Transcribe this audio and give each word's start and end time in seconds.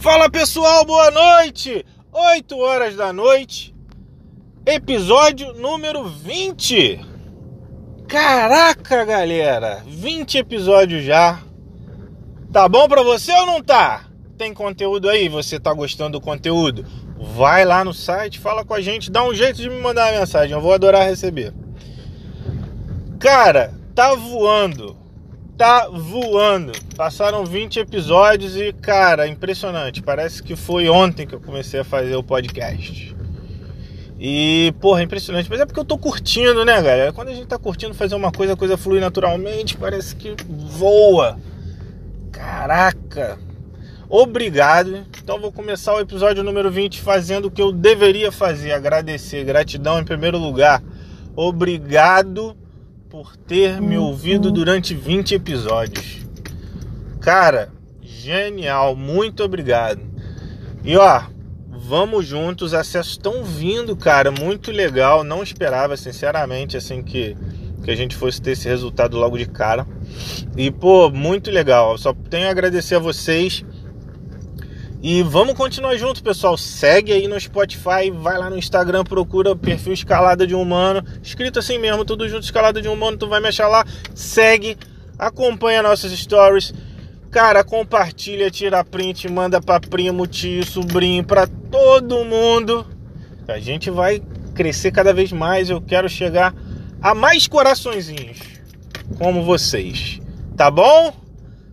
Fala 0.00 0.30
pessoal, 0.30 0.82
boa 0.86 1.10
noite! 1.10 1.84
8 2.10 2.58
horas 2.58 2.96
da 2.96 3.12
noite, 3.12 3.74
episódio 4.64 5.52
número 5.52 6.08
20. 6.08 7.04
Caraca, 8.08 9.04
galera, 9.04 9.84
20 9.86 10.38
episódios 10.38 11.04
já. 11.04 11.42
Tá 12.50 12.66
bom 12.66 12.88
pra 12.88 13.02
você 13.02 13.30
ou 13.30 13.44
não 13.44 13.62
tá? 13.62 14.06
Tem 14.38 14.54
conteúdo 14.54 15.06
aí? 15.06 15.28
Você 15.28 15.60
tá 15.60 15.74
gostando 15.74 16.18
do 16.18 16.24
conteúdo? 16.24 16.86
Vai 17.36 17.66
lá 17.66 17.84
no 17.84 17.92
site, 17.92 18.40
fala 18.40 18.64
com 18.64 18.72
a 18.72 18.80
gente, 18.80 19.10
dá 19.10 19.22
um 19.22 19.34
jeito 19.34 19.60
de 19.60 19.68
me 19.68 19.82
mandar 19.82 20.10
uma 20.10 20.20
mensagem, 20.20 20.52
eu 20.52 20.62
vou 20.62 20.72
adorar 20.72 21.06
receber. 21.06 21.52
Cara, 23.18 23.74
tá 23.94 24.14
voando 24.14 24.96
tá 25.60 25.88
voando. 25.88 26.72
Passaram 26.96 27.44
20 27.44 27.80
episódios 27.80 28.56
e, 28.56 28.72
cara, 28.72 29.28
impressionante. 29.28 30.00
Parece 30.00 30.42
que 30.42 30.56
foi 30.56 30.88
ontem 30.88 31.26
que 31.26 31.34
eu 31.34 31.40
comecei 31.40 31.80
a 31.80 31.84
fazer 31.84 32.16
o 32.16 32.22
podcast. 32.22 33.14
E, 34.18 34.72
porra, 34.80 35.02
impressionante. 35.02 35.50
Mas 35.50 35.60
é 35.60 35.66
porque 35.66 35.78
eu 35.78 35.84
tô 35.84 35.98
curtindo, 35.98 36.64
né, 36.64 36.80
galera? 36.80 37.12
Quando 37.12 37.28
a 37.28 37.34
gente 37.34 37.46
tá 37.46 37.58
curtindo 37.58 37.92
fazer 37.92 38.14
uma 38.14 38.32
coisa, 38.32 38.54
a 38.54 38.56
coisa 38.56 38.78
flui 38.78 39.00
naturalmente, 39.00 39.76
parece 39.76 40.16
que 40.16 40.34
voa. 40.48 41.38
Caraca! 42.32 43.38
Obrigado. 44.08 45.04
Então 45.22 45.38
vou 45.38 45.52
começar 45.52 45.94
o 45.94 46.00
episódio 46.00 46.42
número 46.42 46.70
20 46.70 47.02
fazendo 47.02 47.48
o 47.48 47.50
que 47.50 47.60
eu 47.60 47.70
deveria 47.70 48.32
fazer, 48.32 48.72
agradecer, 48.72 49.44
gratidão 49.44 50.00
em 50.00 50.04
primeiro 50.04 50.38
lugar. 50.38 50.82
Obrigado 51.36 52.56
por 53.10 53.36
ter 53.36 53.80
me 53.80 53.98
ouvido 53.98 54.52
durante 54.52 54.94
20 54.94 55.34
episódios. 55.34 56.18
Cara, 57.20 57.72
genial, 58.00 58.94
muito 58.94 59.42
obrigado. 59.42 60.00
E 60.84 60.96
ó, 60.96 61.24
vamos 61.68 62.24
juntos, 62.24 62.72
acessos 62.72 63.12
estão 63.14 63.42
vindo, 63.42 63.96
cara, 63.96 64.30
muito 64.30 64.70
legal. 64.70 65.24
Não 65.24 65.42
esperava, 65.42 65.96
sinceramente, 65.96 66.76
assim 66.76 67.02
que 67.02 67.36
que 67.82 67.90
a 67.90 67.96
gente 67.96 68.14
fosse 68.14 68.40
ter 68.42 68.52
esse 68.52 68.68
resultado 68.68 69.16
logo 69.16 69.38
de 69.38 69.46
cara. 69.46 69.86
E 70.56 70.70
pô, 70.70 71.10
muito 71.10 71.50
legal. 71.50 71.96
Só 71.98 72.12
tenho 72.12 72.46
a 72.46 72.50
agradecer 72.50 72.94
a 72.94 72.98
vocês 72.98 73.64
e 75.02 75.22
vamos 75.22 75.54
continuar 75.54 75.96
junto, 75.96 76.22
pessoal. 76.22 76.58
Segue 76.58 77.12
aí 77.12 77.26
no 77.26 77.40
Spotify, 77.40 78.10
vai 78.12 78.36
lá 78.36 78.50
no 78.50 78.58
Instagram, 78.58 79.02
procura 79.02 79.56
perfil 79.56 79.94
Escalada 79.94 80.46
de 80.46 80.54
Humano, 80.54 81.02
escrito 81.22 81.58
assim 81.58 81.78
mesmo, 81.78 82.04
tudo 82.04 82.28
junto, 82.28 82.42
Escalada 82.42 82.82
de 82.82 82.88
Humano, 82.88 83.16
tu 83.16 83.26
vai 83.26 83.40
me 83.40 83.48
achar 83.48 83.68
lá. 83.68 83.84
Segue, 84.14 84.76
acompanha 85.18 85.82
nossas 85.82 86.12
stories. 86.12 86.74
Cara, 87.30 87.64
compartilha, 87.64 88.50
tira 88.50 88.84
print, 88.84 89.28
manda 89.28 89.60
pra 89.60 89.80
primo, 89.80 90.26
tio, 90.26 90.66
sobrinho, 90.66 91.24
pra 91.24 91.46
todo 91.46 92.24
mundo. 92.24 92.84
A 93.48 93.58
gente 93.58 93.88
vai 93.88 94.20
crescer 94.54 94.90
cada 94.90 95.14
vez 95.14 95.32
mais. 95.32 95.70
Eu 95.70 95.80
quero 95.80 96.08
chegar 96.08 96.54
a 97.00 97.14
mais 97.14 97.46
coraçõezinhos 97.46 98.38
como 99.16 99.44
vocês. 99.44 100.20
Tá 100.56 100.70
bom? 100.70 101.14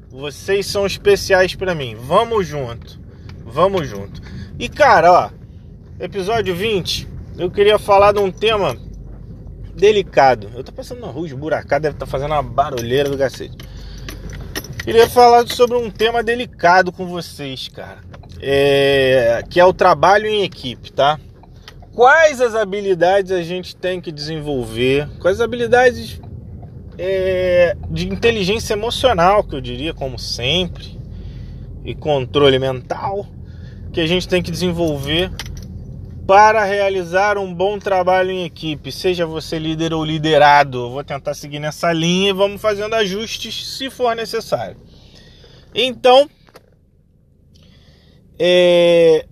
Vocês 0.09 0.65
são 0.67 0.85
especiais 0.85 1.55
para 1.55 1.75
mim. 1.75 1.95
Vamos 1.95 2.47
junto. 2.47 3.06
Vamos 3.49 3.87
junto. 3.87 4.21
E 4.59 4.67
cara, 4.67 5.11
ó, 5.11 5.29
episódio 5.99 6.53
20, 6.53 7.07
eu 7.37 7.49
queria 7.49 7.79
falar 7.79 8.11
de 8.11 8.19
um 8.19 8.29
tema 8.29 8.77
delicado. 9.73 10.49
Eu 10.53 10.63
tô 10.63 10.71
passando 10.73 10.99
na 10.99 11.07
rua 11.07 11.27
esburacada, 11.27 11.83
deve 11.83 11.95
estar 11.95 12.05
tá 12.05 12.11
fazendo 12.11 12.33
uma 12.33 12.43
barulheira 12.43 13.09
do 13.09 13.17
cacete. 13.17 13.55
Queria 14.83 15.09
falar 15.09 15.47
sobre 15.47 15.77
um 15.77 15.89
tema 15.89 16.21
delicado 16.21 16.91
com 16.91 17.07
vocês, 17.07 17.69
cara. 17.69 17.99
É, 18.41 19.43
que 19.49 19.59
é 19.59 19.65
o 19.65 19.73
trabalho 19.73 20.27
em 20.27 20.43
equipe, 20.43 20.91
tá? 20.91 21.17
Quais 21.93 22.41
as 22.41 22.53
habilidades 22.53 23.31
a 23.31 23.41
gente 23.41 23.75
tem 23.75 24.01
que 24.01 24.11
desenvolver? 24.11 25.09
Quais 25.19 25.37
as 25.37 25.41
habilidades 25.41 26.21
é, 26.97 27.75
de 27.89 28.07
inteligência 28.07 28.73
emocional, 28.73 29.43
que 29.43 29.55
eu 29.55 29.61
diria, 29.61 29.93
como 29.93 30.19
sempre, 30.19 30.99
e 31.83 31.95
controle 31.95 32.59
mental 32.59 33.25
que 33.97 34.01
a 34.01 34.05
gente 34.05 34.27
tem 34.27 34.43
que 34.43 34.51
desenvolver 34.51 35.31
para 36.27 36.63
realizar 36.63 37.35
um 37.35 37.51
bom 37.51 37.79
trabalho 37.79 38.29
em 38.29 38.45
equipe, 38.45 38.91
seja 38.91 39.25
você 39.25 39.57
líder 39.57 39.91
ou 39.91 40.05
liderado. 40.05 40.91
vou 40.91 41.03
tentar 41.03 41.33
seguir 41.33 41.57
nessa 41.57 41.91
linha 41.91 42.29
e 42.29 42.33
vamos 42.33 42.61
fazendo 42.61 42.93
ajustes 42.93 43.75
se 43.75 43.89
for 43.89 44.15
necessário. 44.15 44.77
Então, 45.73 46.29
é... 48.37 49.25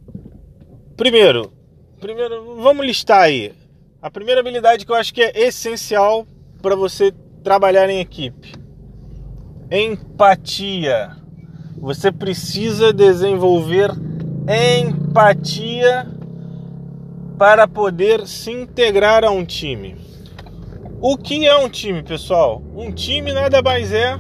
primeiro, 0.98 1.54
primeiro, 2.02 2.56
vamos 2.56 2.88
listar 2.88 3.22
aí. 3.22 3.54
A 4.02 4.10
primeira 4.10 4.42
habilidade 4.42 4.84
que 4.84 4.92
eu 4.92 4.96
acho 4.96 5.14
que 5.14 5.22
é 5.22 5.42
essencial 5.42 6.26
para 6.60 6.76
você 6.76 7.14
trabalhar 7.44 7.88
em 7.88 8.00
equipe: 8.00 8.52
empatia. 9.70 11.16
Você 11.78 12.12
precisa 12.12 12.92
desenvolver 12.92 13.92
empatia 14.48 16.08
para 17.38 17.68
poder 17.68 18.28
se 18.28 18.52
integrar 18.52 19.24
a 19.24 19.32
um 19.32 19.44
time. 19.44 19.96
O 21.02 21.18
que 21.18 21.48
é 21.48 21.56
um 21.56 21.68
time, 21.68 22.04
pessoal? 22.04 22.62
Um 22.76 22.92
time 22.92 23.34
nada 23.34 23.62
mais 23.62 23.92
é 23.92 24.20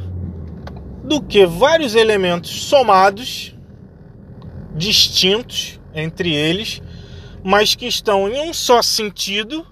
do 1.03 1.22
que 1.22 1.46
vários 1.46 1.94
elementos 1.94 2.64
somados, 2.64 3.56
distintos 4.75 5.80
entre 5.94 6.34
eles, 6.34 6.81
mas 7.44 7.75
que 7.75 7.85
estão 7.85 8.28
em 8.28 8.50
um 8.50 8.53
só 8.53 8.81
sentido, 8.81 9.66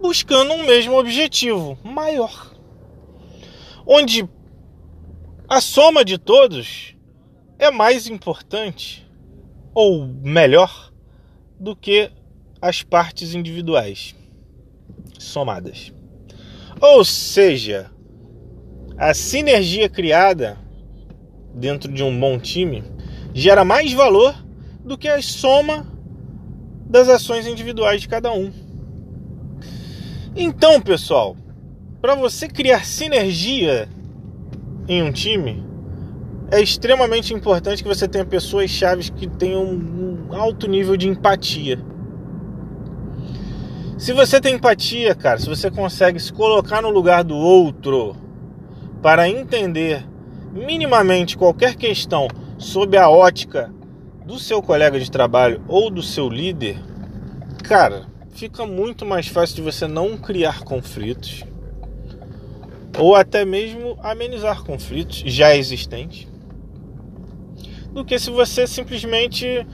buscando 0.00 0.52
um 0.52 0.66
mesmo 0.66 0.98
objetivo 0.98 1.78
maior. 1.82 2.52
Onde 3.86 4.28
a 5.48 5.60
soma 5.60 6.04
de 6.04 6.18
todos 6.18 6.94
é 7.58 7.70
mais 7.70 8.06
importante 8.06 9.05
ou 9.76 10.06
melhor 10.06 10.90
do 11.60 11.76
que 11.76 12.10
as 12.62 12.82
partes 12.82 13.34
individuais 13.34 14.14
somadas. 15.18 15.92
Ou 16.80 17.04
seja, 17.04 17.90
a 18.96 19.12
sinergia 19.12 19.86
criada 19.86 20.58
dentro 21.52 21.92
de 21.92 22.02
um 22.02 22.18
bom 22.18 22.38
time 22.38 22.84
gera 23.34 23.66
mais 23.66 23.92
valor 23.92 24.34
do 24.82 24.96
que 24.96 25.08
a 25.08 25.20
soma 25.20 25.86
das 26.88 27.10
ações 27.10 27.46
individuais 27.46 28.00
de 28.00 28.08
cada 28.08 28.32
um. 28.32 28.50
Então, 30.34 30.80
pessoal, 30.80 31.36
para 32.00 32.14
você 32.14 32.48
criar 32.48 32.86
sinergia 32.86 33.90
em 34.88 35.02
um 35.02 35.12
time, 35.12 35.65
é 36.50 36.60
extremamente 36.60 37.34
importante 37.34 37.82
que 37.82 37.88
você 37.88 38.06
tenha 38.06 38.24
pessoas 38.24 38.70
chaves 38.70 39.10
que 39.10 39.26
tenham 39.26 39.64
um 39.64 40.28
alto 40.30 40.68
nível 40.68 40.96
de 40.96 41.08
empatia. 41.08 41.78
Se 43.98 44.12
você 44.12 44.40
tem 44.40 44.54
empatia, 44.54 45.14
cara, 45.14 45.38
se 45.38 45.48
você 45.48 45.70
consegue 45.70 46.20
se 46.20 46.32
colocar 46.32 46.80
no 46.82 46.90
lugar 46.90 47.24
do 47.24 47.34
outro 47.34 48.14
para 49.02 49.28
entender 49.28 50.06
minimamente 50.52 51.36
qualquer 51.36 51.74
questão 51.74 52.28
sob 52.58 52.96
a 52.96 53.08
ótica 53.08 53.72
do 54.24 54.38
seu 54.38 54.62
colega 54.62 55.00
de 55.00 55.10
trabalho 55.10 55.62
ou 55.66 55.90
do 55.90 56.02
seu 56.02 56.28
líder, 56.28 56.78
cara, 57.64 58.06
fica 58.30 58.66
muito 58.66 59.04
mais 59.04 59.26
fácil 59.26 59.56
de 59.56 59.62
você 59.62 59.86
não 59.86 60.16
criar 60.16 60.62
conflitos 60.62 61.42
ou 62.98 63.14
até 63.16 63.44
mesmo 63.44 63.98
amenizar 64.02 64.62
conflitos 64.62 65.22
já 65.26 65.54
existentes 65.54 66.28
do 67.96 68.04
que 68.04 68.18
se 68.18 68.28
você 68.28 68.66
simplesmente 68.66 69.66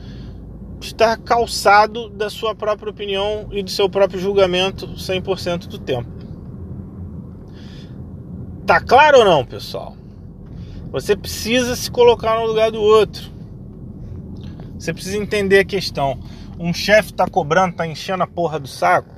está 0.80 1.16
calçado 1.16 2.08
da 2.08 2.30
sua 2.30 2.54
própria 2.54 2.88
opinião 2.88 3.48
e 3.50 3.64
do 3.64 3.70
seu 3.70 3.90
próprio 3.90 4.20
julgamento 4.20 4.86
100% 4.86 5.66
do 5.66 5.76
tempo. 5.76 6.08
Tá 8.64 8.80
claro 8.80 9.18
ou 9.18 9.24
não, 9.24 9.44
pessoal? 9.44 9.96
Você 10.92 11.16
precisa 11.16 11.74
se 11.74 11.90
colocar 11.90 12.38
no 12.38 12.46
lugar 12.46 12.70
do 12.70 12.80
outro. 12.80 13.28
Você 14.78 14.94
precisa 14.94 15.16
entender 15.16 15.58
a 15.58 15.64
questão. 15.64 16.20
Um 16.60 16.72
chefe 16.72 17.12
tá 17.12 17.26
cobrando, 17.28 17.74
tá 17.74 17.88
enchendo 17.88 18.22
a 18.22 18.26
porra 18.26 18.60
do 18.60 18.68
saco. 18.68 19.12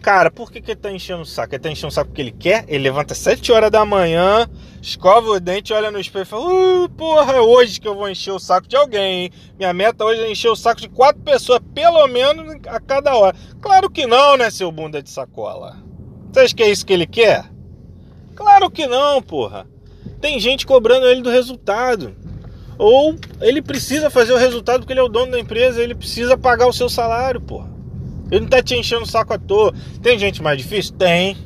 Cara, 0.00 0.30
por 0.30 0.50
que, 0.50 0.62
que 0.62 0.70
ele 0.70 0.80
tá 0.80 0.90
enchendo 0.90 1.22
o 1.22 1.26
saco? 1.26 1.54
Ele 1.54 1.62
tá 1.62 1.70
enchendo 1.70 1.88
o 1.88 1.90
saco 1.90 2.08
porque 2.08 2.22
ele 2.22 2.32
quer? 2.32 2.64
Ele 2.68 2.84
levanta 2.84 3.14
7 3.14 3.52
horas 3.52 3.70
da 3.70 3.84
manhã, 3.84 4.48
escova 4.80 5.28
o 5.28 5.38
dente, 5.38 5.74
olha 5.74 5.90
no 5.90 6.00
espelho 6.00 6.22
e 6.22 6.26
fala: 6.26 6.46
uh, 6.46 6.88
Porra, 6.88 7.34
é 7.34 7.40
hoje 7.40 7.78
que 7.78 7.86
eu 7.86 7.94
vou 7.94 8.08
encher 8.08 8.30
o 8.30 8.38
saco 8.38 8.66
de 8.66 8.76
alguém. 8.76 9.24
Hein? 9.24 9.32
Minha 9.58 9.74
meta 9.74 10.04
hoje 10.04 10.22
é 10.22 10.30
encher 10.30 10.48
o 10.48 10.56
saco 10.56 10.80
de 10.80 10.88
quatro 10.88 11.20
pessoas, 11.20 11.60
pelo 11.74 12.06
menos 12.06 12.56
a 12.66 12.80
cada 12.80 13.14
hora. 13.14 13.36
Claro 13.60 13.90
que 13.90 14.06
não, 14.06 14.38
né, 14.38 14.50
seu 14.50 14.72
bunda 14.72 15.02
de 15.02 15.10
sacola? 15.10 15.76
Você 16.32 16.40
acha 16.40 16.54
que 16.54 16.62
é 16.62 16.70
isso 16.70 16.86
que 16.86 16.92
ele 16.94 17.06
quer? 17.06 17.44
Claro 18.34 18.70
que 18.70 18.86
não, 18.86 19.20
porra. 19.20 19.66
Tem 20.18 20.40
gente 20.40 20.66
cobrando 20.66 21.06
ele 21.06 21.20
do 21.20 21.30
resultado. 21.30 22.16
Ou 22.78 23.14
ele 23.42 23.60
precisa 23.60 24.08
fazer 24.08 24.32
o 24.32 24.38
resultado 24.38 24.80
porque 24.80 24.94
ele 24.94 25.00
é 25.00 25.02
o 25.02 25.08
dono 25.08 25.32
da 25.32 25.38
empresa, 25.38 25.82
ele 25.82 25.94
precisa 25.94 26.38
pagar 26.38 26.66
o 26.66 26.72
seu 26.72 26.88
salário, 26.88 27.38
porra. 27.38 27.68
Ele 28.30 28.40
não 28.40 28.48
tá 28.48 28.62
te 28.62 28.74
enchendo 28.74 29.02
o 29.02 29.06
saco 29.06 29.32
à 29.32 29.38
toa. 29.38 29.72
Tem 30.02 30.18
gente 30.18 30.42
mais 30.42 30.58
difícil? 30.58 30.94
Tem. 30.94 31.36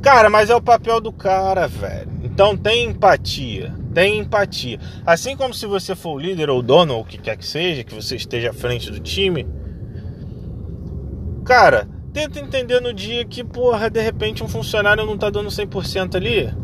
Cara, 0.00 0.30
mas 0.30 0.48
é 0.48 0.54
o 0.54 0.62
papel 0.62 1.00
do 1.00 1.12
cara, 1.12 1.66
velho. 1.66 2.08
Então 2.22 2.56
tem 2.56 2.84
empatia. 2.84 3.74
Tem 3.92 4.18
empatia. 4.18 4.78
Assim 5.04 5.36
como 5.36 5.52
se 5.52 5.66
você 5.66 5.94
for 5.94 6.14
o 6.14 6.18
líder 6.18 6.48
ou 6.50 6.60
o 6.60 6.62
dono, 6.62 6.94
ou 6.94 7.00
o 7.00 7.04
que 7.04 7.18
quer 7.18 7.36
que 7.36 7.44
seja, 7.44 7.82
que 7.82 7.94
você 7.94 8.16
esteja 8.16 8.50
à 8.50 8.52
frente 8.52 8.90
do 8.90 9.00
time. 9.00 9.46
Cara, 11.44 11.88
tenta 12.12 12.38
entender 12.38 12.80
no 12.80 12.92
dia 12.92 13.24
que, 13.24 13.42
porra, 13.42 13.90
de 13.90 14.00
repente 14.00 14.44
um 14.44 14.48
funcionário 14.48 15.04
não 15.04 15.18
tá 15.18 15.30
dando 15.30 15.48
100% 15.48 16.14
ali. 16.14 16.54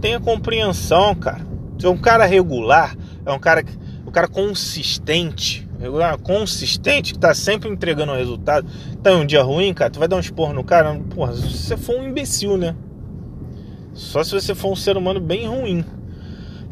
Tenha 0.00 0.20
compreensão, 0.20 1.14
cara. 1.14 1.46
Se 1.78 1.86
é 1.86 1.88
um 1.88 1.96
cara 1.96 2.24
regular, 2.24 2.96
é 3.26 3.32
um 3.32 3.38
cara, 3.38 3.64
um 4.06 4.10
cara 4.10 4.28
consistente, 4.28 5.67
regular, 5.78 6.18
consistente, 6.18 7.12
que 7.12 7.18
tá 7.18 7.34
sempre 7.34 7.68
entregando 7.68 8.12
um 8.12 8.16
resultado. 8.16 8.66
Tá 9.02 9.12
um 9.12 9.24
dia 9.24 9.42
ruim, 9.42 9.72
cara, 9.72 9.90
tu 9.90 9.98
vai 9.98 10.08
dar 10.08 10.16
um 10.16 10.20
esporro 10.20 10.52
no 10.52 10.64
cara. 10.64 10.94
Porra, 11.14 11.34
se 11.34 11.48
você 11.48 11.76
for 11.76 11.96
um 11.96 12.08
imbecil, 12.08 12.56
né? 12.56 12.74
Só 13.94 14.22
se 14.22 14.32
você 14.32 14.54
for 14.54 14.72
um 14.72 14.76
ser 14.76 14.96
humano 14.96 15.20
bem 15.20 15.46
ruim. 15.46 15.84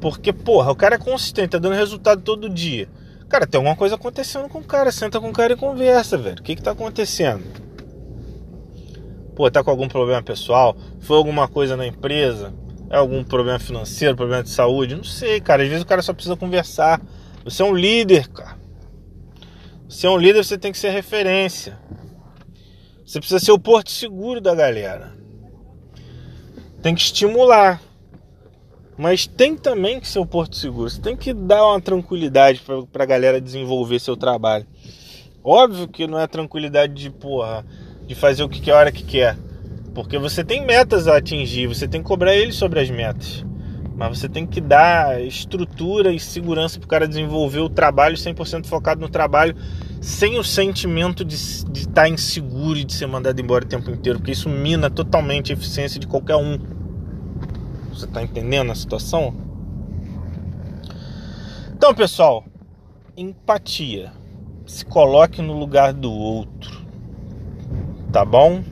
Porque, 0.00 0.32
porra, 0.32 0.70
o 0.70 0.76
cara 0.76 0.97
é 0.97 0.99
consistente, 0.99 1.50
tá 1.50 1.58
dando 1.58 1.75
resultado 1.75 2.20
todo 2.23 2.49
dia. 2.49 2.88
Cara, 3.29 3.47
tem 3.47 3.58
alguma 3.58 3.75
coisa 3.76 3.97
acontecendo 3.97 4.49
com 4.49 4.58
o 4.58 4.64
cara. 4.64 4.93
Senta 4.93 5.20
com 5.20 5.31
o 5.31 5.32
cara 5.32 5.52
e 5.52 5.56
conversa, 5.56 6.17
velho. 6.17 6.38
O 6.38 6.43
que 6.43 6.55
que 6.55 6.62
tá 6.62 6.73
acontecendo? 6.73 7.43
Pô, 9.35 9.50
tá 9.50 9.62
com 9.64 9.70
algum 9.70 9.88
problema 9.88 10.23
pessoal? 10.23 10.76
Foi 11.00 11.17
alguma 11.17 11.49
coisa 11.49 11.76
na 11.76 11.87
empresa? 11.87 12.55
É 12.88 12.97
algum 12.97 13.25
problema 13.25 13.59
financeiro, 13.59 14.17
problema 14.17 14.44
de 14.44 14.50
saúde? 14.50 14.94
Não 14.94 15.05
sei, 15.05 15.41
cara. 15.41 15.62
Às 15.62 15.69
vezes 15.69 15.82
o 15.82 15.87
cara 15.87 16.02
só 16.02 16.12
precisa 16.12 16.37
conversar. 16.37 17.02
Você 17.44 17.62
é 17.62 17.64
um 17.64 17.75
líder, 17.75 18.29
cara. 18.29 18.56
É 20.03 20.09
um 20.09 20.17
líder, 20.17 20.44
você 20.44 20.59
tem 20.59 20.73
que 20.73 20.79
ser 20.79 20.91
referência. 20.91 21.79
Você 23.05 23.21
precisa 23.21 23.38
ser 23.38 23.53
o 23.53 23.59
porto 23.59 23.91
seguro 23.91 24.41
da 24.41 24.55
galera. 24.55 25.15
Tem 26.83 26.94
que 26.94 27.00
estimular. 27.00 27.81
Mas 28.99 29.27
tem 29.27 29.56
também 29.56 30.00
que 30.00 30.09
ser 30.09 30.19
o 30.19 30.27
porto 30.27 30.56
seguro. 30.56 30.91
Você 30.91 31.00
tem 31.00 31.17
que 31.17 31.33
dar 31.33 31.65
uma 31.67 31.81
tranquilidade 31.81 32.62
para 32.93 33.05
a 33.05 33.06
galera 33.06 33.41
desenvolver 33.41 34.00
seu 34.00 34.17
trabalho. 34.17 34.67
Óbvio 35.44 35.87
que 35.87 36.06
não 36.06 36.19
é 36.19 36.27
tranquilidade 36.27 36.94
de 36.94 37.11
porra, 37.11 37.65
de 38.06 38.15
fazer 38.15 38.43
o 38.43 38.49
que 38.49 38.61
quer 38.61 38.73
a 38.73 38.79
hora 38.79 38.93
que 38.93 39.05
quer. 39.05 39.37
Porque 39.94 40.19
você 40.19 40.43
tem 40.43 40.65
metas 40.67 41.06
a 41.06 41.17
atingir, 41.17 41.69
você 41.69 41.87
tem 41.87 42.03
que 42.03 42.09
cobrar 42.09 42.35
ele 42.35 42.53
sobre 42.53 42.81
as 42.81 42.91
metas. 42.91 43.44
Mas 43.96 44.19
você 44.19 44.28
tem 44.28 44.46
que 44.46 44.60
dar 44.60 45.22
estrutura 45.22 46.12
e 46.12 46.20
segurança 46.20 46.78
para 46.78 46.84
o 46.84 46.88
cara 46.88 47.08
desenvolver 47.08 47.60
o 47.60 47.69
trabalho 47.69 48.14
100% 48.14 48.66
focado 48.66 49.00
no 49.00 49.08
trabalho, 49.08 49.56
sem 50.02 50.38
o 50.38 50.44
sentimento 50.44 51.25
de 51.25 51.34
estar 51.34 52.02
tá 52.02 52.08
inseguro 52.08 52.78
e 52.78 52.84
de 52.84 52.93
ser 52.93 53.06
mandado 53.06 53.40
embora 53.40 53.64
o 53.64 53.69
tempo 53.69 53.90
inteiro, 53.90 54.19
porque 54.19 54.32
isso 54.32 54.50
mina 54.50 54.90
totalmente 54.90 55.50
a 55.50 55.54
eficiência 55.54 55.98
de 55.98 56.06
qualquer 56.06 56.37
um. 56.37 56.58
Você 57.90 58.04
está 58.04 58.22
entendendo 58.22 58.70
a 58.70 58.75
situação? 58.75 59.34
Então, 61.75 61.94
pessoal, 61.94 62.44
empatia. 63.16 64.12
Se 64.66 64.84
coloque 64.84 65.40
no 65.40 65.58
lugar 65.58 65.94
do 65.94 66.12
outro. 66.12 66.84
Tá 68.12 68.25
bom? 68.25 68.62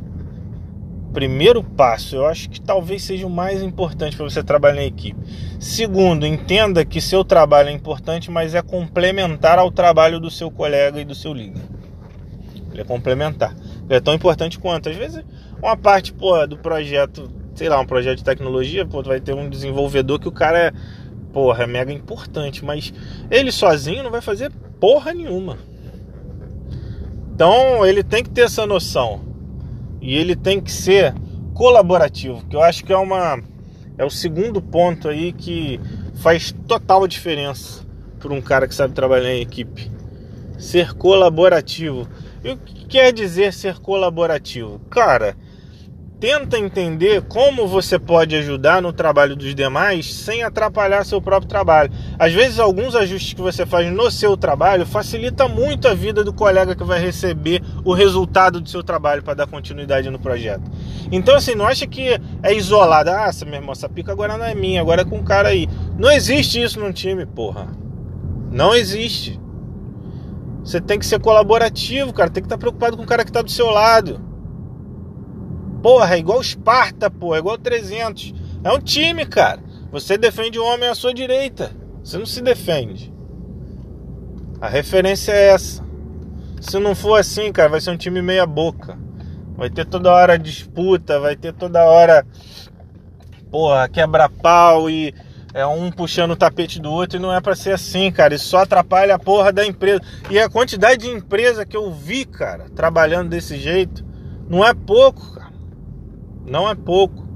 Primeiro 1.15 1.63
passo, 1.63 2.17
eu 2.17 2.27
acho 2.27 2.51
que 2.51 2.61
talvez 2.61 3.05
seja 3.05 3.25
o 3.25 3.31
mais 3.31 3.63
importante 3.63 4.17
para 4.17 4.29
você 4.29 4.43
trabalhar 4.43 4.83
em 4.83 4.89
equipe. 4.89 5.19
Segundo, 5.61 6.27
entenda 6.27 6.85
que 6.85 7.01
seu 7.01 7.25
trabalho 7.25 7.69
é 7.69 7.73
importante, 7.73 8.33
mas 8.33 8.53
é 8.53 8.61
complementar 8.61 9.59
ao 9.59 9.71
trabalho 9.71 10.19
do 10.19 10.29
seu 10.29 10.51
colega 10.51 11.01
e 11.01 11.05
do 11.05 11.15
seu 11.15 11.33
líder. 11.33 11.63
Ele 12.73 12.83
é 12.83 12.85
complementar. 12.85 13.55
Ele 13.89 13.95
é 13.95 14.01
tão 14.01 14.13
importante 14.13 14.59
quanto. 14.59 14.89
Às 14.89 14.97
vezes, 14.97 15.25
uma 15.63 15.77
parte 15.77 16.13
do 16.49 16.59
projeto, 16.59 17.31
sei 17.55 17.69
lá, 17.69 17.79
um 17.79 17.87
projeto 17.87 18.19
de 18.19 18.25
tecnologia, 18.25 18.85
pô, 18.85 19.01
vai 19.01 19.21
ter 19.21 19.35
um 19.35 19.49
desenvolvedor 19.49 20.19
que 20.19 20.27
o 20.27 20.33
cara 20.33 20.59
é, 20.59 20.73
porra, 21.33 21.63
é 21.63 21.67
mega 21.67 21.93
importante, 21.93 22.65
mas 22.65 22.93
ele 23.31 23.53
sozinho 23.53 24.03
não 24.03 24.11
vai 24.11 24.21
fazer 24.21 24.51
porra 24.81 25.15
nenhuma. 25.15 25.59
Então, 27.33 27.87
ele 27.87 28.03
tem 28.03 28.25
que 28.25 28.31
ter 28.31 28.43
essa 28.43 28.67
noção 28.67 29.34
e 30.05 30.15
ele 30.15 30.37
tem 30.37 30.61
que 30.61 30.71
ser 30.71 31.15
colaborativo, 31.55 32.45
que 32.47 32.55
eu 32.55 32.63
acho 32.63 32.85
que 32.85 32.93
é 32.93 32.97
uma 32.97 33.43
é 33.97 34.05
o 34.05 34.11
segundo 34.11 34.61
ponto 34.61 35.09
aí 35.09 35.33
que 35.33 35.81
faz 36.17 36.53
total 36.69 37.09
diferença 37.09 37.83
para 38.19 38.35
um 38.35 38.41
cara 38.43 38.69
que 38.69 38.75
sabe 38.75 38.93
trabalhar 38.93 39.33
em 39.33 39.41
equipe. 39.41 39.91
Ser 40.59 40.95
colaborativo. 40.95 42.09
E 42.43 42.51
o 42.51 42.57
que 42.57 42.87
quer 42.87 43.13
dizer 43.13 43.53
ser 43.53 43.79
colaborativo? 43.79 44.79
Cara, 44.91 45.37
tenta 46.25 46.59
entender 46.59 47.21
como 47.21 47.67
você 47.67 47.99
pode 47.99 48.35
ajudar 48.35 48.81
no 48.81 48.95
trabalho 48.95 49.37
dos 49.37 49.55
demais 49.55 50.11
sem 50.15 50.43
atrapalhar 50.43 51.05
seu 51.05 51.21
próprio 51.21 51.47
trabalho. 51.47 51.93
Às 52.19 52.33
vezes, 52.33 52.59
alguns 52.59 52.95
ajustes 52.95 53.35
que 53.35 53.43
você 53.43 53.67
faz 53.67 53.93
no 53.93 54.11
seu 54.11 54.35
trabalho 54.35 54.87
facilita 54.87 55.47
muito 55.47 55.87
a 55.87 55.93
vida 55.93 56.25
do 56.25 56.33
colega 56.33 56.75
que 56.75 56.83
vai 56.83 56.99
receber 56.99 57.63
o 57.85 57.93
resultado 57.93 58.59
do 58.59 58.71
seu 58.71 58.83
trabalho 58.83 59.23
para 59.23 59.35
dar 59.35 59.47
continuidade 59.47 60.09
no 60.09 60.19
projeto. 60.19 60.63
Então, 61.13 61.37
assim, 61.37 61.55
não 61.55 61.67
acha 61.67 61.87
que 61.87 62.19
é 62.43 62.55
isolado. 62.55 63.11
Ah, 63.11 63.27
essa 63.29 63.45
minha 63.45 63.59
irmã, 63.59 63.73
essa 63.73 63.87
pica 63.87 64.11
agora 64.11 64.39
não 64.39 64.47
é 64.47 64.55
minha, 64.55 64.81
agora 64.81 65.03
é 65.03 65.05
com 65.05 65.19
o 65.19 65.25
cara 65.25 65.51
aí. 65.51 65.69
Não 65.99 66.11
existe 66.11 66.59
isso 66.59 66.81
num 66.81 66.91
time, 66.91 67.27
porra. 67.27 67.67
Não 68.51 68.75
existe. 68.75 69.39
Você 70.65 70.81
tem 70.81 70.99
que 70.99 71.05
ser 71.05 71.21
colaborativo, 71.21 72.15
cara. 72.15 72.31
Tem 72.31 72.43
que 72.43 72.47
estar 72.47 72.57
preocupado 72.57 72.97
com 72.97 73.03
o 73.03 73.07
cara 73.07 73.25
que 73.25 73.31
está 73.31 73.43
do 73.43 73.51
seu 73.51 73.69
lado. 73.69 74.33
Porra, 75.85 76.15
é 76.15 76.19
igual 76.19 76.41
Esparta, 76.41 77.11
pô, 77.11 77.35
é 77.35 77.41
igual 77.41 77.59
300. 77.59 78.33
É 78.65 78.73
um 78.73 78.81
time, 78.81 79.27
cara. 79.27 79.61
Você 79.93 80.17
defende 80.17 80.59
o 80.59 80.65
homem 80.65 80.89
à 80.89 80.95
sua 80.95 81.13
direita. 81.13 81.73
Você 82.03 82.17
não 82.17 82.25
se 82.25 82.41
defende. 82.41 83.13
A 84.63 84.67
referência 84.67 85.33
é 85.33 85.49
essa. 85.49 85.85
Se 86.59 86.79
não 86.79 86.95
for 86.95 87.21
assim, 87.21 87.53
cara, 87.53 87.69
vai 87.69 87.83
ser 87.83 87.91
um 87.91 87.99
time 87.99 88.23
meia 88.23 88.47
boca. 88.47 88.99
Vai 89.59 89.69
ter 89.69 89.85
toda 89.85 90.11
hora 90.11 90.39
disputa, 90.39 91.21
vai 91.21 91.37
ter 91.37 91.53
toda 91.53 91.85
hora 91.85 92.27
porra, 93.51 93.87
quebra-pau 93.87 94.89
e 94.89 95.15
é 95.53 95.67
um 95.67 95.93
puxando 95.93 96.31
o 96.31 96.37
tapete 96.37 96.81
do 96.81 96.91
outro 96.91 97.19
e 97.19 97.21
não 97.21 97.31
é 97.31 97.43
para 97.43 97.55
ser 97.55 97.73
assim, 97.73 98.11
cara. 98.11 98.35
Isso 98.35 98.47
só 98.47 98.61
atrapalha 98.61 99.17
a 99.17 99.19
porra 99.19 99.53
da 99.53 99.67
empresa. 99.67 100.01
E 100.31 100.39
a 100.39 100.49
quantidade 100.49 101.03
de 101.03 101.11
empresa 101.11 101.67
que 101.67 101.77
eu 101.77 101.93
vi, 101.93 102.25
cara, 102.25 102.71
trabalhando 102.75 103.29
desse 103.29 103.59
jeito, 103.59 104.03
não 104.49 104.65
é 104.65 104.73
pouco, 104.73 105.35
cara. 105.35 105.44
Não 106.47 106.69
é 106.69 106.75
pouco. 106.75 107.27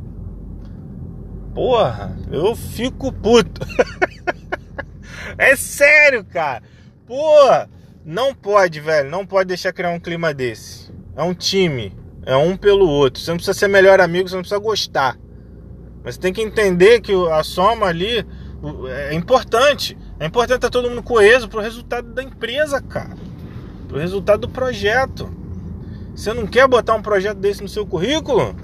Porra, 1.54 2.16
eu 2.30 2.54
fico 2.54 3.12
puto. 3.12 3.60
é 5.36 5.56
sério, 5.56 6.24
cara. 6.24 6.62
Porra, 7.06 7.68
não 8.04 8.34
pode, 8.34 8.80
velho. 8.80 9.10
Não 9.10 9.26
pode 9.26 9.48
deixar 9.48 9.72
criar 9.72 9.90
um 9.90 10.00
clima 10.00 10.32
desse. 10.32 10.92
É 11.16 11.22
um 11.22 11.34
time. 11.34 11.96
É 12.24 12.36
um 12.36 12.56
pelo 12.56 12.88
outro. 12.88 13.22
Você 13.22 13.30
não 13.30 13.38
precisa 13.38 13.58
ser 13.58 13.68
melhor 13.68 14.00
amigo, 14.00 14.28
você 14.28 14.34
não 14.34 14.42
precisa 14.42 14.60
gostar. 14.60 15.18
Mas 16.04 16.16
tem 16.16 16.32
que 16.32 16.42
entender 16.42 17.00
que 17.00 17.12
a 17.32 17.42
soma 17.42 17.86
ali 17.86 18.26
é 18.88 19.14
importante. 19.14 19.96
É 20.20 20.26
importante 20.26 20.58
estar 20.58 20.70
todo 20.70 20.88
mundo 20.88 21.02
coeso 21.02 21.48
pro 21.48 21.60
resultado 21.60 22.12
da 22.12 22.22
empresa, 22.22 22.80
cara. 22.80 23.16
Pro 23.88 23.98
resultado 23.98 24.42
do 24.42 24.48
projeto. 24.48 25.30
Você 26.14 26.34
não 26.34 26.46
quer 26.46 26.68
botar 26.68 26.94
um 26.94 27.02
projeto 27.02 27.38
desse 27.38 27.62
no 27.62 27.68
seu 27.68 27.86
currículo? 27.86 28.54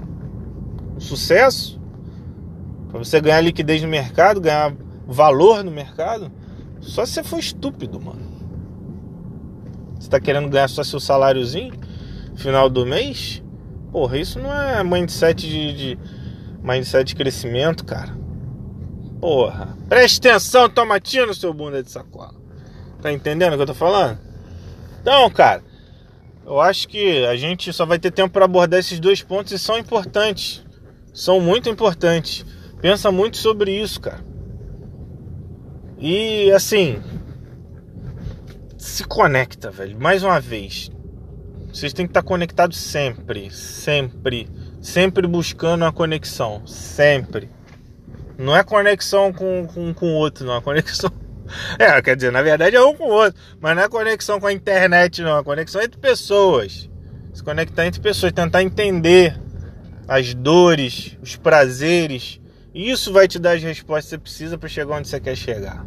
Sucesso, 0.99 1.79
para 2.89 2.99
você 2.99 3.19
ganhar 3.19 3.41
liquidez 3.41 3.81
no 3.81 3.87
mercado, 3.87 4.39
ganhar 4.39 4.73
valor 5.07 5.63
no 5.63 5.71
mercado, 5.71 6.31
só 6.81 7.05
se 7.05 7.13
você 7.13 7.23
for 7.23 7.39
estúpido, 7.39 7.99
mano. 7.99 8.25
Você 9.99 10.09
tá 10.09 10.19
querendo 10.19 10.49
ganhar 10.49 10.67
só 10.67 10.83
seu 10.83 10.99
saláriozinho 10.99 11.73
final 12.35 12.69
do 12.69 12.85
mês? 12.85 13.41
Porra, 13.91 14.17
isso 14.17 14.39
não 14.39 14.53
é 14.53 14.83
mindset 14.83 15.47
de, 15.47 15.73
de 15.73 15.99
mindset 16.61 17.05
de 17.05 17.15
crescimento, 17.15 17.85
cara. 17.85 18.15
Porra, 19.19 19.75
preste 19.87 20.27
atenção, 20.27 20.69
tomatinho 20.69 21.27
no 21.27 21.33
seu 21.33 21.53
bunda 21.53 21.81
de 21.81 21.89
sacola. 21.89 22.35
Tá 23.01 23.11
entendendo 23.11 23.53
o 23.53 23.55
que 23.55 23.61
eu 23.63 23.67
tô 23.67 23.73
falando? 23.73 24.19
Então, 25.01 25.29
cara, 25.29 25.63
eu 26.45 26.59
acho 26.59 26.87
que 26.87 27.25
a 27.25 27.35
gente 27.35 27.71
só 27.71 27.85
vai 27.85 27.97
ter 27.97 28.11
tempo 28.11 28.33
para 28.33 28.45
abordar 28.45 28.79
esses 28.79 28.99
dois 28.99 29.21
pontos 29.21 29.51
e 29.51 29.59
são 29.59 29.77
importantes 29.77 30.64
são 31.15 31.39
muito 31.39 31.69
importantes. 31.69 32.45
Pensa 32.81 33.09
muito 33.09 33.37
sobre 33.37 33.71
isso, 33.71 34.01
cara. 34.01 34.19
E 35.97 36.51
assim, 36.51 37.01
se 38.77 39.05
conecta, 39.05 39.71
velho. 39.71 39.97
Mais 39.97 40.23
uma 40.23 40.41
vez, 40.41 40.91
vocês 41.73 41.93
têm 41.93 42.05
que 42.05 42.11
estar 42.11 42.21
conectados 42.21 42.77
sempre, 42.77 43.49
sempre, 43.49 44.49
sempre 44.81 45.25
buscando 45.25 45.85
a 45.85 45.91
conexão, 45.91 46.67
sempre. 46.67 47.49
Não 48.37 48.55
é 48.55 48.61
conexão 48.61 49.31
com 49.31 49.65
com, 49.65 49.93
com 49.93 50.13
outro, 50.13 50.45
não, 50.45 50.57
é 50.57 50.61
conexão 50.61 51.09
É, 51.79 52.01
quer 52.01 52.15
dizer, 52.15 52.31
na 52.31 52.41
verdade 52.41 52.75
é 52.75 52.81
um 52.81 52.93
com 52.93 53.05
o 53.05 53.13
outro. 53.13 53.39
Mas 53.61 53.75
não 53.75 53.83
é 53.83 53.87
conexão 53.87 54.39
com 54.39 54.47
a 54.47 54.53
internet, 54.53 55.21
não. 55.21 55.37
É 55.37 55.43
conexão 55.43 55.81
entre 55.81 55.99
pessoas. 55.99 56.89
Se 57.33 57.43
conectar 57.43 57.85
entre 57.85 58.01
pessoas, 58.01 58.33
tentar 58.33 58.63
entender 58.63 59.39
as 60.07 60.33
dores, 60.33 61.17
os 61.21 61.35
prazeres. 61.35 62.39
Isso 62.73 63.13
vai 63.13 63.27
te 63.27 63.39
dar 63.39 63.53
as 63.53 63.63
respostas 63.63 64.05
que 64.05 64.09
você 64.09 64.17
precisa 64.17 64.57
para 64.57 64.69
chegar 64.69 64.97
onde 64.97 65.07
você 65.07 65.19
quer 65.19 65.35
chegar. 65.35 65.85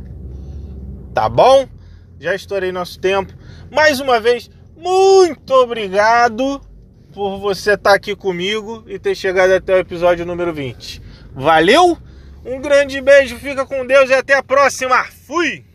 Tá 1.15 1.29
bom? 1.29 1.69
Já 2.19 2.35
estourei 2.35 2.73
nosso 2.73 2.99
tempo. 2.99 3.33
Mais 3.71 4.01
uma 4.01 4.21
vez, 4.21 4.51
muito 4.77 5.53
obrigado 5.53 6.61
por 7.13 7.39
você 7.39 7.73
estar 7.73 7.95
aqui 7.95 8.15
comigo 8.15 8.85
e 8.87 8.99
ter 8.99 9.15
chegado 9.15 9.53
até 9.53 9.75
o 9.75 9.79
episódio 9.79 10.25
número 10.25 10.53
20. 10.53 11.03
Valeu? 11.35 11.99
Um 12.45 12.61
grande 12.61 13.01
beijo, 13.01 13.37
fica 13.37 13.67
com 13.67 13.87
Deus 13.87 14.09
e 14.11 14.15
até 14.15 14.35
a 14.35 14.43
próxima. 14.43 15.05
Fui! 15.27 15.68